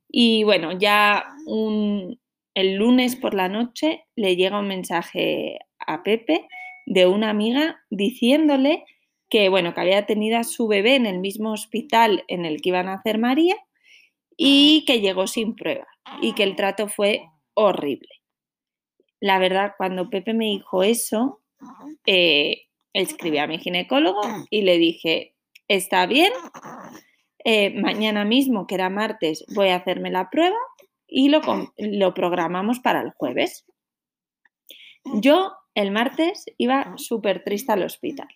Y 0.09 0.45
bueno, 0.45 0.71
ya 0.79 1.25
el 2.55 2.75
lunes 2.77 3.17
por 3.17 3.35
la 3.35 3.49
noche 3.49 4.05
le 4.15 4.37
llega 4.37 4.61
un 4.61 4.69
mensaje 4.69 5.59
a 5.81 6.05
Pepe 6.05 6.47
de 6.87 7.07
una 7.09 7.31
amiga 7.31 7.81
diciéndole 7.91 8.85
que 9.29 9.49
bueno, 9.49 9.75
que 9.75 9.81
había 9.81 10.07
tenido 10.07 10.39
a 10.39 10.45
su 10.45 10.69
bebé 10.69 10.95
en 10.95 11.07
el 11.07 11.19
mismo 11.19 11.53
hospital 11.53 12.25
en 12.29 12.45
el 12.45 12.61
que 12.61 12.69
iban 12.69 12.89
a 12.89 12.95
hacer 12.95 13.19
María 13.19 13.57
y 14.37 14.85
que 14.87 15.01
llegó 15.01 15.27
sin 15.27 15.57
prueba 15.57 15.89
y 16.23 16.35
que 16.35 16.45
el 16.45 16.55
trato 16.55 16.87
fue 16.87 17.25
horrible. 17.55 18.18
La 19.21 19.39
verdad, 19.39 19.75
cuando 19.77 20.11
Pepe 20.11 20.35
me 20.35 20.47
dijo 20.47 20.83
eso, 20.83 21.41
eh, 22.07 22.67
escribí 22.93 23.39
a 23.39 23.47
mi 23.47 23.59
ginecólogo 23.59 24.21
y 24.51 24.63
le 24.63 24.79
dije, 24.79 25.35
está 25.67 26.07
bien, 26.07 26.33
eh, 27.45 27.71
mañana 27.81 28.25
mismo, 28.25 28.67
que 28.67 28.75
era 28.77 28.91
martes, 28.91 29.45
voy 29.55 29.69
a 29.69 29.77
hacerme 29.77 30.11
la 30.11 30.31
prueba 30.31 30.57
y 31.07 31.29
lo, 31.29 31.41
lo 31.77 32.15
programamos 32.15 32.81
para 32.81 33.01
el 33.01 33.11
jueves. 33.13 33.65
Yo 35.05 35.53
el 35.75 35.91
martes 35.91 36.45
iba 36.59 36.95
súper 36.97 37.45
triste 37.45 37.73
al 37.73 37.83
hospital. 37.83 38.29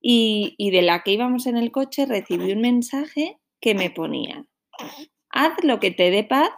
Y, 0.00 0.54
y 0.58 0.70
de 0.70 0.82
la 0.82 1.02
que 1.02 1.12
íbamos 1.12 1.46
en 1.46 1.56
el 1.56 1.72
coche 1.72 2.06
recibí 2.06 2.52
un 2.52 2.60
mensaje 2.60 3.38
que 3.60 3.74
me 3.74 3.90
ponía, 3.90 4.46
haz 5.30 5.52
lo 5.64 5.80
que 5.80 5.90
te 5.90 6.10
dé 6.10 6.22
paz 6.22 6.50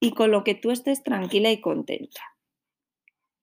y 0.00 0.12
con 0.12 0.30
lo 0.30 0.44
que 0.44 0.54
tú 0.54 0.70
estés 0.70 1.02
tranquila 1.02 1.50
y 1.50 1.60
contenta. 1.60 2.22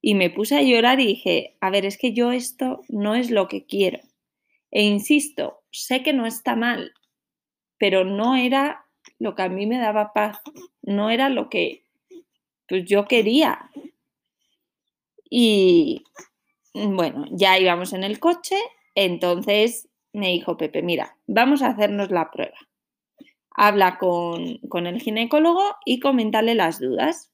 Y 0.07 0.13
me 0.13 0.29
puse 0.29 0.55
a 0.55 0.61
llorar 0.61 0.99
y 0.99 1.07
dije, 1.07 1.57
a 1.61 1.71
ver, 1.71 1.83
es 1.83 1.97
que 1.97 2.13
yo 2.13 2.31
esto 2.31 2.83
no 2.89 3.15
es 3.15 3.31
lo 3.31 3.47
que 3.47 3.65
quiero. 3.65 4.01
E 4.69 4.83
insisto, 4.83 5.63
sé 5.71 6.03
que 6.03 6.13
no 6.13 6.27
está 6.27 6.55
mal, 6.55 6.93
pero 7.79 8.03
no 8.03 8.35
era 8.35 8.85
lo 9.17 9.33
que 9.33 9.41
a 9.41 9.49
mí 9.49 9.65
me 9.65 9.79
daba 9.79 10.13
paz, 10.13 10.37
no 10.83 11.09
era 11.09 11.29
lo 11.29 11.49
que 11.49 11.85
pues, 12.67 12.85
yo 12.85 13.07
quería. 13.07 13.71
Y 15.27 16.03
bueno, 16.75 17.25
ya 17.31 17.57
íbamos 17.57 17.91
en 17.91 18.03
el 18.03 18.19
coche, 18.19 18.57
entonces 18.93 19.89
me 20.13 20.27
dijo 20.27 20.55
Pepe, 20.55 20.83
mira, 20.83 21.17
vamos 21.25 21.63
a 21.63 21.69
hacernos 21.69 22.11
la 22.11 22.29
prueba. 22.29 22.59
Habla 23.49 23.97
con, 23.97 24.59
con 24.69 24.85
el 24.85 25.01
ginecólogo 25.01 25.63
y 25.83 25.99
coméntale 25.99 26.53
las 26.53 26.79
dudas. 26.79 27.31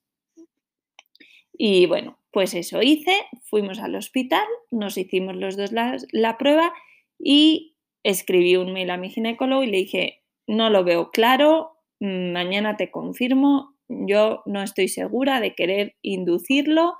Y 1.51 1.86
bueno, 1.88 2.21
pues 2.32 2.54
eso 2.54 2.82
hice, 2.82 3.14
fuimos 3.44 3.80
al 3.80 3.96
hospital, 3.96 4.46
nos 4.72 4.98
hicimos 4.98 5.36
los 5.36 5.58
dos 5.58 5.72
la, 5.72 6.38
prueba 6.38 6.74
y 7.20 7.76
escribí 8.04 8.56
un 8.56 8.74
mail 8.74 8.90
a 8.90 8.98
mi 8.98 9.10
ginecólogo 9.10 9.64
y 9.64 9.68
le 9.68 9.78
dije, 9.78 10.24
no 10.48 10.70
lo 10.70 10.84
veo 10.84 11.12
claro, 11.12 11.78
mm, 12.00 12.32
mañana 12.32 12.78
te 12.78 12.90
confirmo, 12.90 13.76
yo 13.88 14.42
no 14.46 14.64
estoy 14.64 14.88
segura 14.88 15.42
de 15.42 15.54
querer 15.54 15.96
inducirlo, 16.02 16.96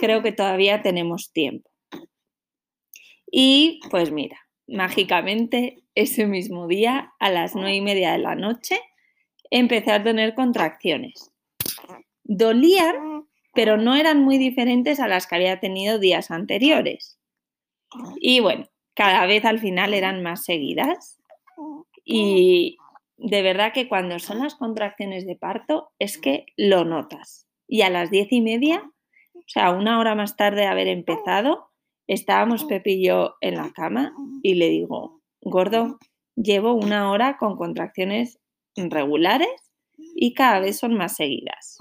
creo 0.00 0.22
que 0.22 0.32
todavía 0.32 0.82
tenemos 0.82 1.32
tiempo. 1.32 1.70
Y 3.30 3.80
pues 3.90 4.10
mira, 4.10 4.38
mágicamente 4.66 5.84
ese 5.94 6.26
mismo 6.26 6.66
día, 6.66 7.12
a 7.18 7.30
las 7.30 7.54
nueve 7.54 7.74
y 7.74 7.80
media 7.80 8.12
de 8.12 8.18
la 8.18 8.34
noche, 8.34 8.80
empecé 9.50 9.92
a 9.92 10.02
tener 10.02 10.34
contracciones. 10.34 11.30
Dolían, 12.24 13.28
pero 13.52 13.76
no 13.76 13.94
eran 13.96 14.22
muy 14.22 14.38
diferentes 14.38 15.00
a 15.00 15.08
las 15.08 15.26
que 15.26 15.36
había 15.36 15.60
tenido 15.60 15.98
días 15.98 16.30
anteriores. 16.30 17.18
Y 18.20 18.40
bueno, 18.40 18.66
cada 18.94 19.26
vez 19.26 19.44
al 19.44 19.58
final 19.58 19.94
eran 19.94 20.22
más 20.22 20.44
seguidas. 20.44 21.18
Y 22.04 22.78
de 23.16 23.42
verdad 23.42 23.72
que 23.72 23.88
cuando 23.88 24.18
son 24.18 24.40
las 24.40 24.54
contracciones 24.54 25.26
de 25.26 25.36
parto 25.36 25.92
es 25.98 26.18
que 26.18 26.46
lo 26.56 26.84
notas. 26.84 27.46
Y 27.66 27.82
a 27.82 27.90
las 27.90 28.10
diez 28.10 28.28
y 28.30 28.40
media, 28.40 28.90
o 29.34 29.42
sea, 29.46 29.70
una 29.72 29.98
hora 29.98 30.14
más 30.14 30.36
tarde 30.36 30.62
de 30.62 30.66
haber 30.66 30.88
empezado, 30.88 31.70
estábamos 32.06 32.66
yo 32.84 33.34
en 33.40 33.56
la 33.56 33.70
cama 33.72 34.12
y 34.42 34.54
le 34.54 34.68
digo, 34.68 35.20
gordo, 35.40 35.98
llevo 36.34 36.74
una 36.74 37.10
hora 37.10 37.36
con 37.36 37.56
contracciones 37.56 38.40
regulares 38.76 39.48
y 39.96 40.34
cada 40.34 40.60
vez 40.60 40.78
son 40.78 40.94
más 40.94 41.16
seguidas. 41.16 41.78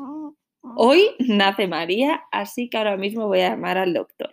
Hoy 0.82 1.10
nace 1.20 1.68
María, 1.68 2.24
así 2.32 2.70
que 2.70 2.78
ahora 2.78 2.96
mismo 2.96 3.28
voy 3.28 3.42
a 3.42 3.50
llamar 3.50 3.78
al 3.78 3.94
doctor. 3.94 4.30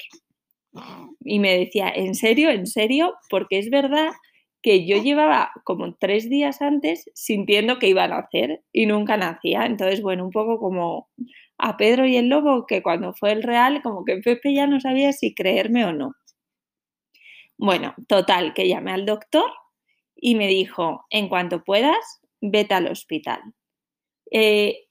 Y 1.24 1.40
me 1.40 1.58
decía, 1.58 1.90
¿en 1.92 2.14
serio? 2.14 2.50
¿En 2.50 2.68
serio? 2.68 3.14
Porque 3.28 3.58
es 3.58 3.68
verdad 3.68 4.10
que 4.62 4.86
yo 4.86 5.02
llevaba 5.02 5.50
como 5.64 5.96
tres 5.96 6.30
días 6.30 6.62
antes 6.62 7.10
sintiendo 7.14 7.80
que 7.80 7.88
iba 7.88 8.04
a 8.04 8.08
nacer 8.08 8.62
y 8.72 8.86
nunca 8.86 9.16
nacía. 9.16 9.66
Entonces, 9.66 10.00
bueno, 10.02 10.24
un 10.24 10.30
poco 10.30 10.60
como 10.60 11.08
a 11.58 11.76
Pedro 11.76 12.06
y 12.06 12.16
el 12.16 12.28
lobo, 12.28 12.64
que 12.64 12.80
cuando 12.80 13.12
fue 13.12 13.32
el 13.32 13.42
real, 13.42 13.82
como 13.82 14.04
que 14.04 14.18
Pepe 14.18 14.54
ya 14.54 14.68
no 14.68 14.78
sabía 14.78 15.12
si 15.12 15.34
creerme 15.34 15.84
o 15.84 15.92
no. 15.92 16.12
Bueno, 17.58 17.92
total, 18.06 18.54
que 18.54 18.68
llamé 18.68 18.92
al 18.92 19.04
doctor 19.04 19.50
y 20.14 20.36
me 20.36 20.46
dijo, 20.46 21.06
en 21.10 21.28
cuanto 21.28 21.64
puedas, 21.64 22.20
vete 22.40 22.74
al 22.74 22.86
hospital. 22.86 23.40
Eh, 24.30 24.85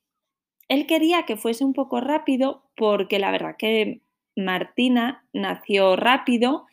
él 0.67 0.87
quería 0.87 1.23
que 1.23 1.37
fuese 1.37 1.63
un 1.63 1.73
poco 1.73 2.01
rápido 2.01 2.63
porque 2.75 3.19
la 3.19 3.31
verdad 3.31 3.55
que 3.57 4.01
Martina 4.35 5.25
nació 5.33 5.95
rápido 5.95 6.65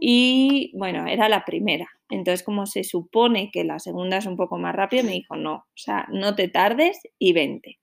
y 0.00 0.72
bueno, 0.76 1.06
era 1.06 1.28
la 1.28 1.44
primera. 1.44 1.88
Entonces, 2.08 2.42
como 2.42 2.66
se 2.66 2.84
supone 2.84 3.50
que 3.52 3.64
la 3.64 3.78
segunda 3.78 4.16
es 4.16 4.26
un 4.26 4.36
poco 4.36 4.58
más 4.58 4.74
rápida, 4.74 5.02
me 5.02 5.12
dijo, 5.12 5.36
no, 5.36 5.54
o 5.54 5.66
sea, 5.76 6.06
no 6.10 6.34
te 6.34 6.48
tardes 6.48 7.00
y 7.18 7.32
vente. 7.32 7.78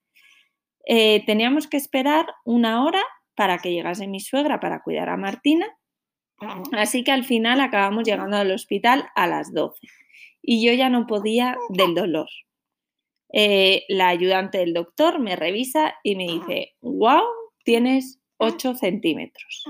Eh, 0.86 1.24
teníamos 1.26 1.66
que 1.66 1.76
esperar 1.76 2.26
una 2.44 2.84
hora 2.84 3.02
para 3.34 3.58
que 3.58 3.72
llegase 3.72 4.06
mi 4.06 4.20
suegra 4.20 4.60
para 4.60 4.82
cuidar 4.82 5.08
a 5.08 5.16
Martina. 5.16 5.66
Así 6.72 7.04
que 7.04 7.12
al 7.12 7.24
final 7.24 7.60
acabamos 7.60 8.04
llegando 8.04 8.36
al 8.36 8.52
hospital 8.52 9.08
a 9.14 9.26
las 9.26 9.52
12 9.52 9.86
y 10.40 10.64
yo 10.64 10.72
ya 10.72 10.88
no 10.88 11.06
podía 11.06 11.56
del 11.68 11.94
dolor. 11.94 12.28
Eh, 13.32 13.84
la 13.88 14.08
ayudante 14.08 14.58
del 14.58 14.72
doctor 14.72 15.18
me 15.18 15.36
revisa 15.36 15.94
y 16.02 16.16
me 16.16 16.24
dice, 16.24 16.74
wow, 16.80 17.24
tienes 17.64 18.20
8 18.38 18.74
centímetros. 18.74 19.64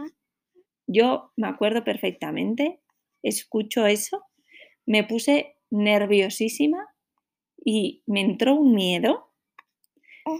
Yo 0.86 1.32
me 1.36 1.48
acuerdo 1.48 1.84
perfectamente, 1.84 2.80
escucho 3.22 3.86
eso, 3.86 4.24
me 4.86 5.04
puse 5.04 5.56
nerviosísima 5.70 6.88
y 7.62 8.02
me 8.06 8.20
entró 8.20 8.54
un 8.54 8.74
miedo. 8.74 9.30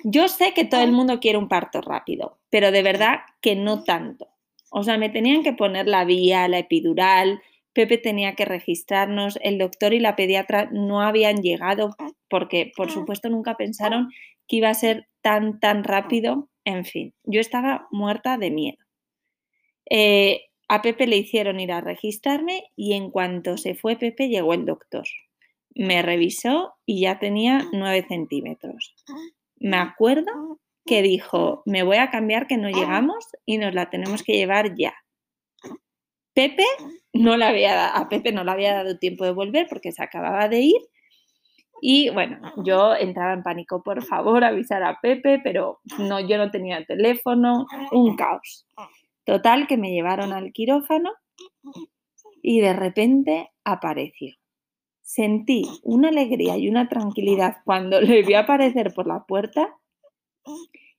Yo 0.05 0.29
sé 0.29 0.55
que 0.55 0.65
todo 0.65 0.83
el 0.83 0.93
mundo 0.93 1.21
quiere 1.21 1.39
un 1.39 1.49
parto 1.49 1.81
rápido, 1.81 2.39
pero 2.51 2.71
de 2.71 2.83
verdad 2.83 3.21
que 3.41 3.57
no 3.57 3.85
tanto. 3.85 4.29
O 4.71 4.85
sea, 4.85 4.99
me 4.99 5.09
tenían 5.09 5.43
que 5.43 5.53
poner 5.53 5.89
la 5.89 6.05
vía, 6.05 6.47
la 6.49 6.59
epidural, 6.59 7.43
Pepe 7.79 7.97
tenía 7.97 8.35
que 8.35 8.45
registrarnos, 8.45 9.39
el 9.41 9.57
doctor 9.57 9.95
y 9.95 10.01
la 10.01 10.17
pediatra 10.17 10.69
no 10.73 11.01
habían 11.01 11.43
llegado 11.43 11.95
porque, 12.29 12.73
por 12.77 12.91
supuesto, 12.91 13.31
nunca 13.31 13.57
pensaron 13.57 14.09
que 14.49 14.57
iba 14.57 14.69
a 14.69 14.75
ser 14.75 15.07
tan, 15.23 15.61
tan 15.61 15.85
rápido. 15.85 16.49
En 16.65 16.85
fin, 16.85 17.15
yo 17.23 17.41
estaba 17.41 17.87
muerta 17.93 18.37
de 18.37 18.51
miedo. 18.51 18.79
Eh, 19.89 20.47
a 20.67 20.83
Pepe 20.83 21.07
le 21.07 21.19
hicieron 21.19 21.61
ir 21.61 21.71
a 21.71 21.81
registrarme 21.81 22.65
y 22.75 22.95
en 22.95 23.13
cuanto 23.13 23.57
se 23.57 23.77
fue 23.77 23.95
Pepe 23.95 24.29
llegó 24.29 24.55
el 24.55 24.67
doctor. 24.67 25.07
Me 25.73 26.03
revisó 26.03 26.75
y 26.85 27.03
ya 27.03 27.21
tenía 27.21 27.69
9 27.73 28.07
centímetros. 28.09 28.97
Me 29.61 29.77
acuerdo 29.77 30.59
que 30.85 31.01
dijo, 31.01 31.63
me 31.65 31.85
voy 31.85 31.99
a 31.99 32.11
cambiar 32.11 32.49
que 32.49 32.57
no 32.57 32.71
llegamos 32.71 33.25
y 33.47 33.59
nos 33.59 33.73
la 33.73 33.89
tenemos 33.89 34.25
que 34.25 34.33
llevar 34.33 34.75
ya. 34.77 34.95
Pepe 36.39 36.63
no 37.15 37.37
le 37.37 37.45
había, 37.45 37.89
a 37.89 38.09
Pepe 38.09 38.31
no 38.31 38.45
le 38.45 38.53
había 38.53 38.73
dado 38.73 38.97
tiempo 38.97 39.25
de 39.25 39.33
volver 39.33 39.67
porque 39.69 39.91
se 39.91 40.05
acababa 40.05 40.49
de 40.49 40.61
ir. 40.61 40.81
Y 41.83 42.11
bueno, 42.11 42.39
yo 42.59 42.95
entraba 42.95 43.33
en 43.33 43.43
pánico, 43.43 43.83
por 43.83 44.05
favor, 44.05 44.45
avisar 44.45 44.85
a 44.85 45.01
Pepe, 45.03 45.41
pero 45.43 45.81
no, 45.99 46.21
yo 46.21 46.39
no 46.39 46.53
tenía 46.53 46.85
teléfono, 46.85 47.67
un 47.91 48.15
caos. 48.15 48.69
Total, 49.25 49.67
que 49.67 49.77
me 49.77 49.91
llevaron 49.91 50.33
al 50.33 50.53
quirófano 50.53 51.11
y 52.41 52.61
de 52.61 52.73
repente 52.73 53.51
apareció. 53.65 54.37
Sentí 55.03 55.65
una 55.83 56.11
alegría 56.11 56.57
y 56.57 56.69
una 56.69 56.89
tranquilidad 56.89 57.57
cuando 57.65 58.01
le 58.01 58.23
vi 58.23 58.35
aparecer 58.35 58.95
por 58.95 59.09
la 59.09 59.25
puerta. 59.25 59.75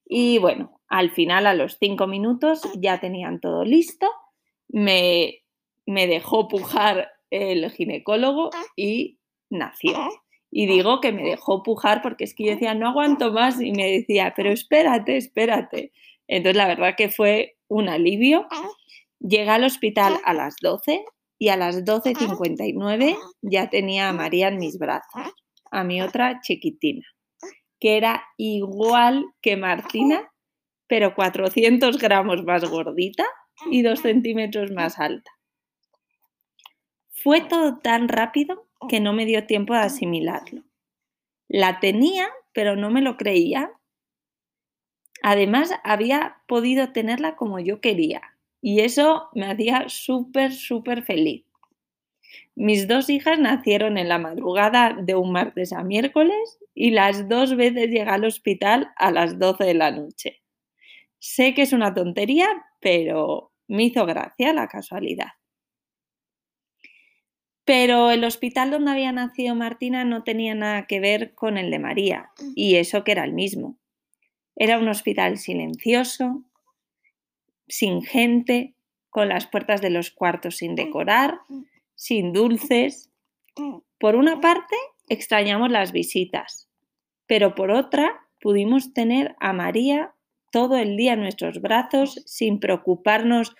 Y 0.03 0.38
bueno, 0.39 0.81
al 0.89 1.12
final, 1.12 1.48
a 1.48 1.53
los 1.53 1.77
cinco 1.79 2.08
minutos, 2.08 2.62
ya 2.75 3.00
tenían 3.00 3.39
todo 3.39 3.63
listo 3.63 4.05
me, 4.70 5.44
me 5.86 6.08
dejó 6.08 6.48
pujar 6.48 7.12
el 7.30 7.70
ginecólogo 7.72 8.52
y 8.76 9.20
nació. 9.50 10.10
Y 10.51 10.66
digo 10.66 11.00
que 11.00 11.12
me 11.12 11.24
dejó 11.24 11.62
pujar 11.62 12.01
porque 12.01 12.24
es 12.24 12.34
que 12.34 12.46
yo 12.46 12.51
decía, 12.51 12.74
no 12.74 12.90
aguanto 12.90 13.32
más 13.32 13.62
y 13.62 13.72
me 13.72 13.92
decía, 13.92 14.34
pero 14.36 14.51
espérate, 14.51 15.18
espérate. 15.18 15.92
Entonces 16.27 16.58
la 16.58 16.68
verdad 16.68 16.96
que 16.98 17.10
fue 17.10 17.58
un 17.68 17.90
alivio. 17.90 18.48
Llegué 19.20 19.50
al 19.50 19.64
hospital 19.64 20.20
a 20.24 20.34
las 20.34 20.55
12 20.62 21.03
y 21.38 21.50
a 21.50 21.58
las 21.58 21.86
12.59 21.86 23.18
ya 23.42 23.70
tenía 23.70 24.10
a 24.10 24.14
María 24.14 24.48
en 24.50 24.58
mis 24.58 24.77
brazos, 24.77 25.34
a 25.72 25.84
mi 25.84 26.01
otra 26.01 26.40
chiquitina, 26.42 27.05
que 27.79 27.98
era 27.98 28.24
igual 28.38 29.25
que 29.42 29.55
Martina, 29.55 30.32
pero 30.88 31.16
400 31.16 31.98
gramos 31.98 32.44
más 32.44 32.66
gordita 32.70 33.25
y 33.69 33.81
dos 33.81 34.01
centímetros 34.01 34.72
más 34.72 35.00
alta. 35.00 35.31
Fue 37.09 37.41
todo 37.41 37.77
tan 37.79 38.07
rápido 38.07 38.67
que 38.87 39.00
no 39.00 39.13
me 39.13 39.25
dio 39.25 39.45
tiempo 39.45 39.74
de 39.74 39.81
asimilarlo. 39.81 40.63
La 41.48 41.79
tenía, 41.79 42.29
pero 42.53 42.75
no 42.75 42.89
me 42.89 43.01
lo 43.01 43.17
creía. 43.17 43.72
Además, 45.22 45.72
había 45.83 46.37
podido 46.48 46.91
tenerla 46.93 47.35
como 47.35 47.59
yo 47.59 47.81
quería 47.81 48.22
y 48.61 48.81
eso 48.81 49.29
me 49.33 49.48
hacía 49.48 49.85
súper, 49.87 50.53
súper 50.53 51.03
feliz. 51.03 51.45
Mis 52.55 52.87
dos 52.87 53.09
hijas 53.09 53.39
nacieron 53.39 53.98
en 53.98 54.09
la 54.09 54.17
madrugada 54.17 54.95
de 55.00 55.15
un 55.15 55.31
martes 55.31 55.74
a 55.74 55.83
miércoles 55.83 56.59
y 56.74 56.91
las 56.91 57.27
dos 57.27 57.55
veces 57.55 57.89
llegué 57.89 58.01
al 58.01 58.25
hospital 58.25 58.91
a 58.98 59.11
las 59.11 59.39
12 59.39 59.63
de 59.63 59.74
la 59.74 59.91
noche. 59.91 60.41
Sé 61.19 61.53
que 61.53 61.63
es 61.63 61.74
una 61.74 61.93
tontería, 61.93 62.48
pero 62.79 63.49
me 63.70 63.84
hizo 63.84 64.05
gracia 64.05 64.51
la 64.51 64.68
casualidad. 64.68 65.29
Pero 67.64 68.10
el 68.10 68.24
hospital 68.24 68.72
donde 68.72 68.92
había 68.92 69.12
nacido 69.12 69.53
Martina 69.53 70.03
no 70.03 70.24
tenía 70.24 70.55
nada 70.55 70.88
que 70.88 71.00
ver 71.00 71.36
con 71.36 71.58
el 71.58 71.70
de 71.70 71.77
María, 71.79 72.32
y 72.55 72.75
eso 72.75 73.03
que 73.03 73.12
era 73.12 73.24
el 73.24 73.34
mismo. 73.34 73.77
Era 74.55 74.79
un 74.79 74.90
hospital 74.90 75.38
silencioso, 75.38 76.44
sin 77.68 78.01
gente, 78.01 78.74
con 79.12 79.29
las 79.29 79.46
puertas 79.46 79.82
de 79.82 79.92
los 79.92 80.10
cuartos 80.10 80.58
sin 80.58 80.75
decorar, 80.75 81.40
sin 81.94 82.34
dulces. 82.34 83.12
Por 84.00 84.16
una 84.16 84.42
parte, 84.42 84.75
extrañamos 85.08 85.70
las 85.70 85.92
visitas, 85.92 86.70
pero 87.27 87.53
por 87.53 87.70
otra, 87.70 88.27
pudimos 88.42 88.94
tener 88.94 89.36
a 89.40 89.53
María 89.53 90.16
todo 90.51 90.77
el 90.77 90.98
día 90.98 91.14
en 91.14 91.22
nuestros 91.22 91.62
brazos 91.62 92.22
sin 92.25 92.59
preocuparnos 92.59 93.55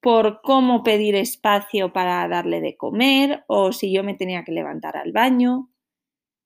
por 0.00 0.40
cómo 0.42 0.82
pedir 0.82 1.14
espacio 1.14 1.92
para 1.92 2.26
darle 2.28 2.60
de 2.60 2.76
comer 2.76 3.44
o 3.48 3.72
si 3.72 3.92
yo 3.92 4.04
me 4.04 4.14
tenía 4.14 4.44
que 4.44 4.52
levantar 4.52 4.96
al 4.96 5.12
baño. 5.12 5.70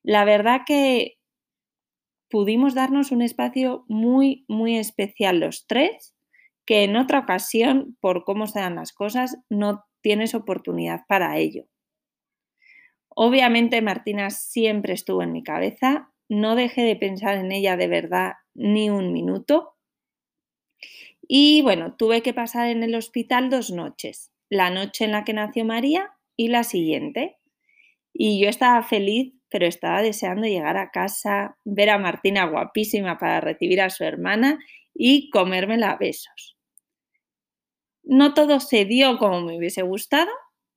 La 0.02 0.24
verdad 0.24 0.62
que 0.66 1.18
pudimos 2.30 2.74
darnos 2.74 3.10
un 3.10 3.22
espacio 3.22 3.84
muy, 3.88 4.44
muy 4.48 4.78
especial 4.78 5.40
los 5.40 5.66
tres, 5.66 6.14
que 6.64 6.84
en 6.84 6.96
otra 6.96 7.18
ocasión, 7.18 7.96
por 8.00 8.24
cómo 8.24 8.46
se 8.46 8.60
dan 8.60 8.76
las 8.76 8.92
cosas, 8.92 9.36
no 9.50 9.84
tienes 10.00 10.34
oportunidad 10.34 11.00
para 11.08 11.36
ello. 11.36 11.64
Obviamente 13.08 13.82
Martina 13.82 14.30
siempre 14.30 14.94
estuvo 14.94 15.22
en 15.22 15.32
mi 15.32 15.42
cabeza, 15.42 16.12
no 16.28 16.54
dejé 16.54 16.82
de 16.82 16.96
pensar 16.96 17.36
en 17.36 17.50
ella 17.50 17.76
de 17.76 17.88
verdad 17.88 18.34
ni 18.54 18.90
un 18.90 19.12
minuto. 19.12 19.76
Y 21.22 21.62
bueno, 21.62 21.94
tuve 21.96 22.22
que 22.22 22.34
pasar 22.34 22.68
en 22.68 22.82
el 22.82 22.94
hospital 22.94 23.50
dos 23.50 23.70
noches, 23.70 24.32
la 24.48 24.70
noche 24.70 25.04
en 25.04 25.12
la 25.12 25.24
que 25.24 25.32
nació 25.32 25.64
María 25.64 26.10
y 26.36 26.48
la 26.48 26.64
siguiente. 26.64 27.38
Y 28.12 28.42
yo 28.42 28.48
estaba 28.48 28.82
feliz, 28.82 29.34
pero 29.48 29.66
estaba 29.66 30.02
deseando 30.02 30.46
llegar 30.46 30.76
a 30.76 30.90
casa, 30.90 31.56
ver 31.64 31.90
a 31.90 31.98
Martina 31.98 32.46
guapísima 32.46 33.18
para 33.18 33.40
recibir 33.40 33.80
a 33.80 33.90
su 33.90 34.04
hermana 34.04 34.58
y 34.94 35.30
comérmela 35.30 35.92
a 35.92 35.96
besos. 35.96 36.56
No 38.02 38.34
todo 38.34 38.60
se 38.60 38.84
dio 38.84 39.18
como 39.18 39.42
me 39.42 39.56
hubiese 39.56 39.82
gustado, 39.82 40.30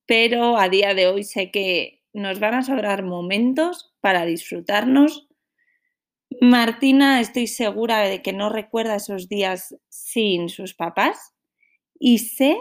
pero 0.05 0.57
a 0.57 0.69
día 0.69 0.93
de 0.93 1.07
hoy 1.07 1.23
sé 1.23 1.49
que 1.51 2.01
nos 2.13 2.39
van 2.39 2.53
a 2.53 2.63
sobrar 2.63 3.03
momentos 3.03 3.93
para 4.01 4.25
disfrutarnos 4.25 5.27
Martina, 6.41 7.19
estoy 7.19 7.47
segura 7.47 7.99
de 7.99 8.21
que 8.21 8.33
no 8.33 8.49
recuerda 8.49 8.95
esos 8.95 9.27
días 9.27 9.75
sin 9.89 10.49
sus 10.49 10.73
papás 10.73 11.33
y 11.99 12.19
sé 12.19 12.57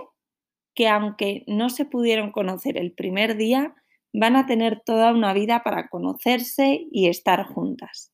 que 0.75 0.89
aunque 0.89 1.45
no 1.47 1.71
se 1.71 1.85
pudieron 1.85 2.33
conocer 2.33 2.79
el 2.79 2.93
primer 2.93 3.37
día, 3.37 3.75
van 4.13 4.37
a 4.37 4.47
tener 4.47 4.81
toda 4.81 5.13
una 5.13 5.33
vida 5.33 5.63
para 5.63 5.89
conocerse 5.89 6.87
y 6.91 7.09
estar 7.09 7.45
juntas. 7.45 8.13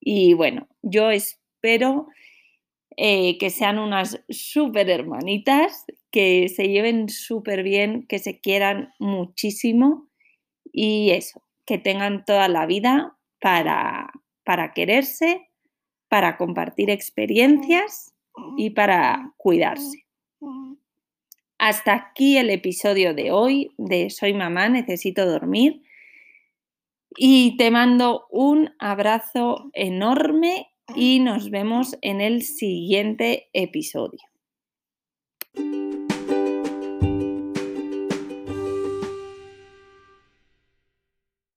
Y 0.00 0.34
bueno, 0.34 0.68
yo 0.82 1.10
espero 1.10 2.08
eh, 2.96 3.38
que 3.38 3.50
sean 3.50 3.78
unas 3.78 4.22
súper 4.28 4.90
hermanitas, 4.90 5.84
que 6.10 6.48
se 6.48 6.68
lleven 6.68 7.08
súper 7.08 7.62
bien, 7.62 8.06
que 8.06 8.18
se 8.18 8.40
quieran 8.40 8.92
muchísimo 8.98 10.08
y 10.72 11.10
eso, 11.10 11.42
que 11.64 11.78
tengan 11.78 12.24
toda 12.24 12.48
la 12.48 12.66
vida 12.66 13.16
para, 13.40 14.12
para 14.44 14.72
quererse, 14.72 15.48
para 16.08 16.36
compartir 16.36 16.90
experiencias 16.90 18.14
y 18.56 18.70
para 18.70 19.32
cuidarse. 19.36 20.06
Hasta 21.58 21.94
aquí 21.94 22.38
el 22.38 22.48
episodio 22.50 23.12
de 23.14 23.30
hoy 23.32 23.70
de 23.76 24.08
Soy 24.08 24.32
mamá, 24.32 24.68
necesito 24.68 25.26
dormir. 25.26 25.82
Y 27.16 27.56
te 27.58 27.70
mando 27.70 28.26
un 28.30 28.70
abrazo 28.78 29.70
enorme 29.74 30.70
y 30.94 31.20
nos 31.20 31.50
vemos 31.50 31.98
en 32.00 32.20
el 32.20 32.42
siguiente 32.42 33.50
episodio. 33.52 34.20